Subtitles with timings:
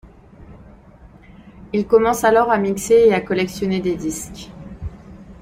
[1.73, 4.49] Il commence alors à mixer et à collectionner des disques.